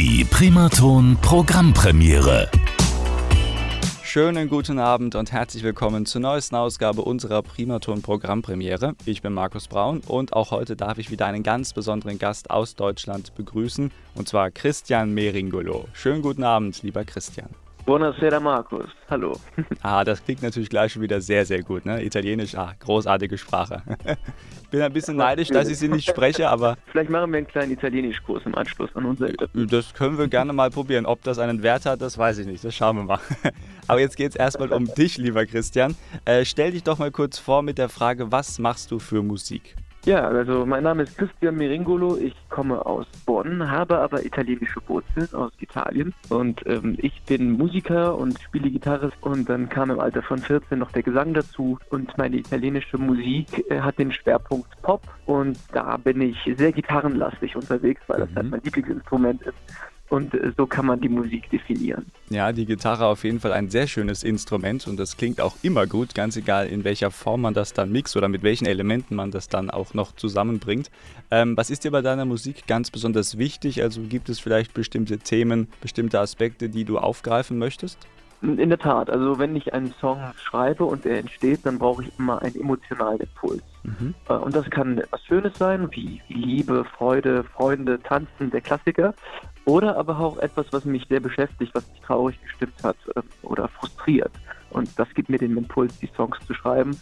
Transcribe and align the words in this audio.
Die 0.00 0.24
Primaton 0.24 1.18
Programmpremiere. 1.22 2.48
Schönen 4.04 4.48
guten 4.48 4.78
Abend 4.78 5.16
und 5.16 5.32
herzlich 5.32 5.64
willkommen 5.64 6.06
zur 6.06 6.20
neuesten 6.20 6.54
Ausgabe 6.54 7.02
unserer 7.02 7.42
Primaton 7.42 8.00
Programmpremiere. 8.00 8.94
Ich 9.06 9.22
bin 9.22 9.32
Markus 9.32 9.66
Braun 9.66 10.00
und 10.06 10.34
auch 10.34 10.52
heute 10.52 10.76
darf 10.76 10.98
ich 10.98 11.10
wieder 11.10 11.26
einen 11.26 11.42
ganz 11.42 11.72
besonderen 11.72 12.20
Gast 12.20 12.48
aus 12.48 12.76
Deutschland 12.76 13.34
begrüßen 13.34 13.90
und 14.14 14.28
zwar 14.28 14.52
Christian 14.52 15.14
Meringolo. 15.14 15.88
Schönen 15.94 16.22
guten 16.22 16.44
Abend, 16.44 16.80
lieber 16.84 17.04
Christian. 17.04 17.48
Buonasera 17.88 18.38
Markus, 18.38 18.90
hallo. 19.08 19.40
Ah, 19.82 20.04
das 20.04 20.22
klingt 20.22 20.42
natürlich 20.42 20.68
gleich 20.68 20.92
schon 20.92 21.00
wieder 21.00 21.22
sehr, 21.22 21.46
sehr 21.46 21.62
gut, 21.62 21.86
ne? 21.86 22.04
Italienisch, 22.04 22.54
ah, 22.54 22.74
großartige 22.78 23.38
Sprache. 23.38 23.82
Ich 24.62 24.68
bin 24.70 24.82
ein 24.82 24.92
bisschen 24.92 25.16
neidisch, 25.16 25.48
dass 25.48 25.68
ich 25.70 25.78
sie 25.78 25.88
nicht 25.88 26.06
spreche, 26.06 26.50
aber... 26.50 26.76
Vielleicht 26.92 27.08
machen 27.08 27.30
wir 27.30 27.38
einen 27.38 27.46
kleinen 27.46 27.72
Italienischkurs 27.72 28.44
im 28.44 28.54
Anschluss 28.56 28.94
an 28.94 29.06
unser 29.06 29.30
Interview. 29.30 29.64
Das 29.64 29.94
können 29.94 30.18
wir 30.18 30.28
gerne 30.28 30.52
mal 30.52 30.68
probieren. 30.68 31.06
Ob 31.06 31.22
das 31.22 31.38
einen 31.38 31.62
Wert 31.62 31.86
hat, 31.86 32.02
das 32.02 32.18
weiß 32.18 32.36
ich 32.36 32.46
nicht. 32.46 32.62
Das 32.62 32.74
schauen 32.74 32.94
wir 32.98 33.04
mal. 33.04 33.20
Aber 33.86 34.00
jetzt 34.00 34.18
geht 34.18 34.32
es 34.32 34.36
erstmal 34.36 34.70
um 34.70 34.84
dich, 34.84 35.16
lieber 35.16 35.46
Christian. 35.46 35.96
Äh, 36.26 36.44
stell 36.44 36.72
dich 36.72 36.82
doch 36.82 36.98
mal 36.98 37.10
kurz 37.10 37.38
vor 37.38 37.62
mit 37.62 37.78
der 37.78 37.88
Frage, 37.88 38.30
was 38.30 38.58
machst 38.58 38.90
du 38.90 38.98
für 38.98 39.22
Musik? 39.22 39.76
Ja, 40.04 40.26
also 40.26 40.64
mein 40.64 40.84
Name 40.84 41.02
ist 41.02 41.18
Christian 41.18 41.56
Meringolo, 41.56 42.16
ich 42.16 42.34
komme 42.48 42.84
aus 42.86 43.06
Bonn, 43.26 43.70
habe 43.70 43.98
aber 43.98 44.24
italienische 44.24 44.80
Wurzeln 44.86 45.28
aus 45.34 45.52
Italien. 45.60 46.14
Und 46.30 46.64
ähm, 46.66 46.96
ich 46.98 47.20
bin 47.24 47.52
Musiker 47.52 48.16
und 48.16 48.40
spiele 48.40 48.70
Gitarre 48.70 49.10
und 49.20 49.48
dann 49.48 49.68
kam 49.68 49.90
im 49.90 50.00
Alter 50.00 50.22
von 50.22 50.38
14 50.38 50.78
noch 50.78 50.92
der 50.92 51.02
Gesang 51.02 51.34
dazu. 51.34 51.78
Und 51.90 52.16
meine 52.16 52.36
italienische 52.36 52.96
Musik 52.96 53.64
äh, 53.70 53.80
hat 53.80 53.98
den 53.98 54.12
Schwerpunkt 54.12 54.80
Pop. 54.82 55.02
Und 55.26 55.58
da 55.72 55.96
bin 55.98 56.22
ich 56.22 56.38
sehr 56.56 56.72
gitarrenlastig 56.72 57.54
unterwegs, 57.56 58.00
weil 58.06 58.20
das 58.20 58.30
halt 58.34 58.46
mhm. 58.46 58.50
mein 58.52 58.62
Lieblingsinstrument 58.62 59.42
ist 59.42 59.56
und 60.10 60.34
äh, 60.34 60.52
so 60.56 60.66
kann 60.66 60.86
man 60.86 61.00
die 61.00 61.08
Musik 61.08 61.50
definieren. 61.50 62.06
Ja, 62.30 62.52
die 62.52 62.66
Gitarre 62.66 63.06
auf 63.06 63.24
jeden 63.24 63.40
Fall 63.40 63.52
ein 63.52 63.70
sehr 63.70 63.86
schönes 63.86 64.22
Instrument 64.22 64.86
und 64.86 64.98
das 64.98 65.16
klingt 65.16 65.40
auch 65.40 65.56
immer 65.62 65.86
gut, 65.86 66.14
ganz 66.14 66.36
egal 66.36 66.66
in 66.66 66.84
welcher 66.84 67.10
Form 67.10 67.42
man 67.42 67.54
das 67.54 67.72
dann 67.72 67.92
mixt 67.92 68.16
oder 68.16 68.28
mit 68.28 68.42
welchen 68.42 68.66
Elementen 68.66 69.14
man 69.14 69.30
das 69.30 69.48
dann 69.48 69.70
auch 69.70 69.94
noch 69.94 70.14
zusammenbringt. 70.14 70.90
Ähm, 71.30 71.56
was 71.56 71.70
ist 71.70 71.84
dir 71.84 71.90
bei 71.90 72.02
deiner 72.02 72.24
Musik 72.24 72.66
ganz 72.66 72.90
besonders 72.90 73.38
wichtig? 73.38 73.82
Also 73.82 74.02
gibt 74.02 74.28
es 74.28 74.40
vielleicht 74.40 74.74
bestimmte 74.74 75.18
Themen, 75.18 75.68
bestimmte 75.80 76.20
Aspekte, 76.20 76.68
die 76.68 76.84
du 76.84 76.98
aufgreifen 76.98 77.58
möchtest? 77.58 77.98
In 78.40 78.68
der 78.68 78.78
Tat, 78.78 79.10
also 79.10 79.38
wenn 79.40 79.56
ich 79.56 79.74
einen 79.74 79.92
Song 80.00 80.20
schreibe 80.36 80.84
und 80.84 81.04
er 81.04 81.18
entsteht, 81.18 81.66
dann 81.66 81.78
brauche 81.78 82.04
ich 82.04 82.18
immer 82.18 82.40
einen 82.40 82.54
emotionalen 82.54 83.18
Impuls. 83.18 83.62
Mhm. 83.82 84.14
Äh, 84.28 84.34
und 84.34 84.54
das 84.54 84.70
kann 84.70 84.98
etwas 84.98 85.24
Schönes 85.24 85.58
sein, 85.58 85.88
wie 85.90 86.22
Liebe, 86.28 86.84
Freude, 86.84 87.42
Freunde, 87.42 88.00
Tanzen, 88.00 88.50
der 88.50 88.60
Klassiker. 88.60 89.14
Oder 89.64 89.96
aber 89.96 90.18
auch 90.20 90.38
etwas, 90.38 90.66
was 90.70 90.84
mich 90.84 91.06
sehr 91.08 91.20
beschäftigt, 91.20 91.74
was 91.74 91.90
mich 91.90 92.00
traurig 92.00 92.40
gestimmt 92.42 92.82
hat 92.84 92.96
äh, 93.16 93.22
oder 93.42 93.68
frustriert. 93.68 94.32
Und 94.70 94.96
das 94.98 95.08
gibt 95.14 95.28
mir 95.28 95.38
den 95.38 95.56
Impuls, 95.56 95.98
die 95.98 96.10
Songs 96.16 96.38
zu 96.46 96.54
schreiben. 96.54 96.96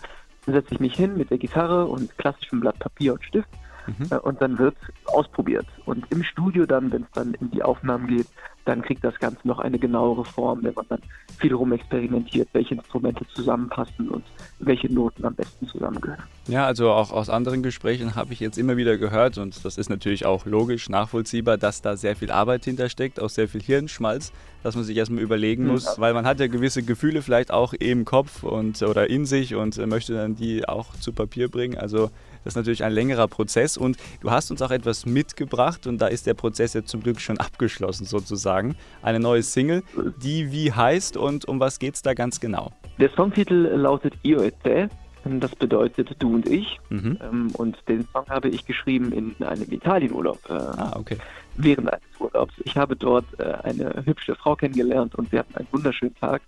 Dann 0.47 0.55
setze 0.55 0.75
ich 0.75 0.81
mich 0.81 0.95
hin 0.95 1.17
mit 1.17 1.31
der 1.31 1.39
Gitarre 1.39 1.87
und 1.87 2.17
klassischem 2.19 2.61
Blatt 2.61 2.79
Papier 2.79 3.13
und 3.15 3.25
Stift 3.25 3.49
mhm. 3.87 4.07
Äh, 4.11 4.19
und 4.19 4.41
dann 4.41 4.59
wird 4.59 4.77
ausprobiert. 5.05 5.67
Und 5.85 6.11
im 6.11 6.23
Studio 6.23 6.67
dann, 6.67 6.91
wenn 6.93 7.03
es 7.03 7.11
dann 7.13 7.35
in 7.35 7.51
die 7.51 7.63
Aufnahmen 7.63 8.07
geht, 8.07 8.27
dann 8.65 8.83
kriegt 8.83 9.05
das 9.05 9.19
Ganze 9.19 9.47
noch 9.47 9.61
eine 9.61 9.79
genauere 9.79 10.25
Form, 10.25 10.63
wenn 10.63 10.75
man 10.75 10.87
dann 10.89 11.01
viel 11.39 11.55
rum 11.55 11.73
experimentiert, 11.73 12.49
welche 12.53 12.75
Instrumente 12.75 13.25
zusammenpassen 13.35 14.09
und 14.09 14.25
welche 14.59 14.93
Noten 14.93 15.25
am 15.25 15.35
besten 15.35 15.67
zusammengehören. 15.69 16.23
Ja, 16.49 16.65
also 16.67 16.91
auch 16.91 17.11
aus 17.11 17.29
anderen 17.29 17.63
Gesprächen 17.63 18.15
habe 18.15 18.33
ich 18.33 18.41
jetzt 18.41 18.57
immer 18.57 18.77
wieder 18.77 18.97
gehört 18.97 19.39
und 19.39 19.65
das 19.65 19.79
ist 19.79 19.91
natürlich 19.91 20.27
auch 20.27 20.47
logisch, 20.47 20.89
nachvollziehbar, 20.89 21.59
dass 21.59 21.83
da 21.83 21.97
sehr 21.97 22.17
viel 22.17 22.31
Arbeit 22.31 22.65
hintersteckt, 22.65 23.21
auch 23.21 23.31
sehr 23.31 23.49
viel 23.49 23.63
Hirnschmalz, 23.63 24.33
dass 24.63 24.75
man 24.75 24.85
sich 24.85 24.97
erstmal 24.97 25.23
überlegen 25.23 25.67
muss, 25.67 25.85
ja. 25.85 25.93
weil 25.99 26.15
man 26.15 26.27
hat 26.27 26.41
ja 26.41 26.47
gewisse 26.47 26.83
Gefühle 26.83 27.23
vielleicht 27.23 27.51
auch 27.51 27.73
im 27.73 28.05
Kopf 28.05 28.43
und 28.43 28.81
oder 28.83 29.11
in 29.11 29.27
sich 29.27 29.55
und 29.55 29.77
möchte 29.87 30.15
dann 30.15 30.37
die 30.37 30.69
auch 30.69 30.95
zu 30.95 31.13
Papier 31.13 31.49
bringen. 31.49 31.77
Also 31.79 32.11
das 32.47 32.53
ist 32.53 32.57
natürlich 32.57 32.85
ein 32.85 32.93
längerer 32.93 33.27
Prozess 33.27 33.77
und 33.77 33.97
du 34.21 34.31
hast 34.31 34.53
uns 34.53 34.63
auch 34.63 34.71
etwas 34.71 35.05
mitgebracht 35.05 35.89
und 35.89 35.99
da 35.99 36.07
ist 36.07 36.27
der 36.27 36.35
Prozess 36.35 36.75
jetzt 36.75 36.91
zum 36.91 37.03
Glück 37.03 37.21
schon 37.21 37.39
abgeschlossen 37.39 38.07
sozusagen. 38.07 38.77
Eine 39.03 39.19
neue 39.19 39.43
Single, 39.43 39.83
die 40.23 40.53
wie 40.53 40.73
heißt 40.73 41.17
und 41.27 41.45
um 41.47 41.61
was 41.61 41.79
geht 41.79 41.95
es 41.95 42.03
da 42.03 42.15
ganz 42.15 42.41
genau? 42.41 42.71
Der 42.99 43.11
Songtitel 43.11 43.55
lautet 43.55 44.15
Io 44.23 44.43
e 44.43 44.51
te. 44.51 44.89
Das 45.29 45.57
bedeutet 45.57 46.15
du 46.21 46.35
und 46.35 46.49
ich. 46.49 46.79
Mhm. 46.89 47.19
Ähm, 47.21 47.51
und 47.55 47.77
den 47.89 48.07
Song 48.13 48.25
habe 48.29 48.49
ich 48.49 48.65
geschrieben 48.65 49.11
in 49.11 49.35
einem 49.45 49.71
Italienurlaub. 49.73 50.39
Äh, 50.49 50.53
ah, 50.53 50.93
okay. 50.97 51.19
Während 51.57 51.93
eines 51.93 52.21
Urlaubs. 52.21 52.55
Ich 52.65 52.77
habe 52.77 52.95
dort 52.95 53.25
äh, 53.41 53.55
eine 53.65 54.05
hübsche 54.05 54.37
Frau 54.37 54.55
kennengelernt 54.55 55.17
und 55.17 55.33
wir 55.33 55.41
hatten 55.41 55.57
einen 55.57 55.67
wunderschönen 55.73 56.15
Tag. 56.15 56.43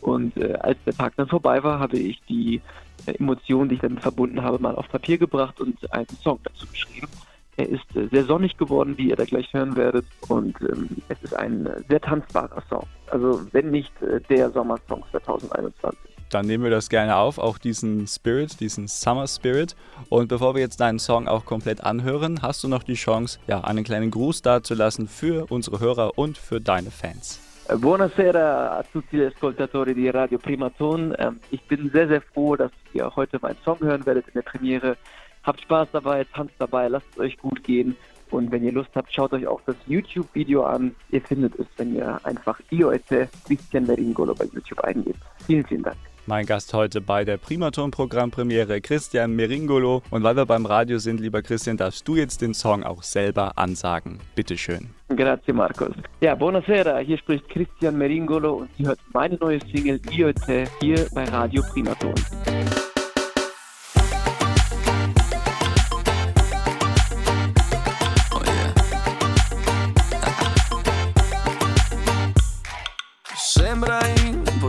Und 0.00 0.36
äh, 0.36 0.54
als 0.54 0.78
der 0.84 0.94
Tag 0.94 1.14
dann 1.16 1.28
vorbei 1.28 1.62
war, 1.62 1.78
habe 1.78 1.96
ich 1.96 2.20
die 2.28 2.60
Emotionen, 3.06 3.68
die 3.68 3.76
ich 3.76 3.82
damit 3.82 4.00
verbunden 4.00 4.42
habe, 4.42 4.58
mal 4.58 4.74
auf 4.74 4.88
Papier 4.88 5.18
gebracht 5.18 5.60
und 5.60 5.92
einen 5.92 6.08
Song 6.20 6.40
dazu 6.42 6.66
geschrieben. 6.66 7.08
Er 7.56 7.68
ist 7.68 7.86
sehr 8.10 8.24
sonnig 8.24 8.56
geworden, 8.56 8.98
wie 8.98 9.10
ihr 9.10 9.16
da 9.16 9.24
gleich 9.24 9.52
hören 9.52 9.76
werdet. 9.76 10.06
Und 10.28 10.60
ähm, 10.62 10.88
es 11.08 11.22
ist 11.22 11.36
ein 11.36 11.68
sehr 11.88 12.00
tanzbarer 12.00 12.62
Song. 12.68 12.86
Also 13.14 13.40
wenn 13.52 13.70
nicht 13.70 13.92
äh, 14.02 14.20
der 14.28 14.50
Sommersong 14.50 15.04
2021. 15.12 15.96
Dann 16.30 16.46
nehmen 16.46 16.64
wir 16.64 16.70
das 16.72 16.88
gerne 16.88 17.14
auf, 17.14 17.38
auch 17.38 17.58
diesen 17.58 18.08
Spirit, 18.08 18.58
diesen 18.58 18.88
Summer 18.88 19.28
Spirit. 19.28 19.76
Und 20.08 20.26
bevor 20.26 20.56
wir 20.56 20.62
jetzt 20.62 20.80
deinen 20.80 20.98
Song 20.98 21.28
auch 21.28 21.44
komplett 21.44 21.84
anhören, 21.84 22.42
hast 22.42 22.64
du 22.64 22.68
noch 22.68 22.82
die 22.82 22.94
Chance, 22.94 23.38
ja, 23.46 23.60
einen 23.60 23.84
kleinen 23.84 24.10
Gruß 24.10 24.42
dazulassen 24.42 25.06
für 25.06 25.46
unsere 25.48 25.78
Hörer 25.78 26.18
und 26.18 26.36
für 26.36 26.60
deine 26.60 26.90
Fans. 26.90 27.40
Äh, 27.68 27.76
buonasera 27.76 28.78
a 28.78 28.82
tutti 28.82 29.16
gli 29.16 29.22
ascoltatori 29.22 29.94
di 29.94 30.08
Radio 30.08 30.38
Primaton. 30.38 31.14
Ähm, 31.16 31.38
ich 31.52 31.62
bin 31.68 31.90
sehr, 31.92 32.08
sehr 32.08 32.20
froh, 32.20 32.56
dass 32.56 32.72
ihr 32.94 33.14
heute 33.14 33.38
meinen 33.40 33.58
Song 33.64 33.78
hören 33.78 34.04
werdet 34.06 34.26
in 34.26 34.34
der 34.34 34.42
Premiere. 34.42 34.96
Habt 35.44 35.60
Spaß 35.60 35.88
dabei, 35.92 36.24
tanzt 36.24 36.54
dabei, 36.58 36.88
lasst 36.88 37.06
es 37.12 37.18
euch 37.20 37.38
gut 37.38 37.62
gehen. 37.62 37.96
Und 38.34 38.50
wenn 38.50 38.64
ihr 38.64 38.72
Lust 38.72 38.90
habt, 38.94 39.14
schaut 39.14 39.32
euch 39.32 39.46
auch 39.46 39.60
das 39.64 39.76
YouTube-Video 39.86 40.64
an. 40.64 40.94
Ihr 41.10 41.22
findet 41.22 41.54
es, 41.58 41.66
wenn 41.76 41.94
ihr 41.94 42.18
einfach 42.24 42.58
IOS 42.70 43.00
Christian 43.46 43.86
Meringolo 43.86 44.34
bei 44.34 44.46
YouTube 44.46 44.80
eingebt. 44.80 45.20
Vielen, 45.46 45.64
vielen 45.64 45.82
Dank. 45.84 45.96
Mein 46.26 46.46
Gast 46.46 46.72
heute 46.72 47.00
bei 47.02 47.24
der 47.24 47.36
Primaton-Programmpremiere 47.36 48.80
Christian 48.80 49.36
Meringolo. 49.36 50.02
Und 50.10 50.22
weil 50.22 50.34
wir 50.36 50.46
beim 50.46 50.66
Radio 50.66 50.98
sind, 50.98 51.20
lieber 51.20 51.42
Christian, 51.42 51.76
darfst 51.76 52.08
du 52.08 52.16
jetzt 52.16 52.40
den 52.40 52.54
Song 52.54 52.82
auch 52.82 53.02
selber 53.02 53.56
ansagen. 53.56 54.18
Bitteschön. 54.34 54.88
Grazie 55.08 55.52
Markus. 55.52 55.94
Ja, 56.20 56.34
buonasera, 56.34 56.98
hier 56.98 57.18
spricht 57.18 57.48
Christian 57.50 57.98
Meringolo 57.98 58.54
und 58.54 58.70
ihr 58.78 58.88
hört 58.88 59.00
meine 59.12 59.36
neue 59.36 59.60
Single 59.60 60.00
Io 60.10 60.32
Te 60.32 60.64
hier 60.80 61.06
bei 61.14 61.24
Radio 61.24 61.62
Primaton. 61.72 62.14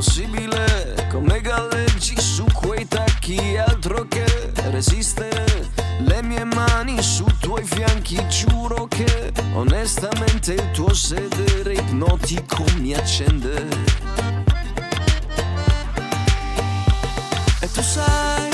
Impossibile 0.06 1.08
come 1.10 1.42
galleggi 1.42 2.20
su 2.22 2.46
quei 2.54 2.88
tacchi, 2.88 3.58
altro 3.58 4.08
che 4.08 4.26
resistere. 4.70 5.44
Le 6.00 6.22
mie 6.22 6.44
mani 6.44 7.02
sui 7.02 7.36
tuoi 7.40 7.64
fianchi, 7.64 8.24
giuro 8.28 8.86
che 8.88 9.32
onestamente 9.54 10.54
il 10.54 10.72
tuo 10.72 10.94
sedere 10.94 11.74
ipnotico 11.74 12.64
mi 12.78 12.94
accende. 12.94 13.68
E 17.62 17.72
tu 17.72 17.82
sai 17.82 18.50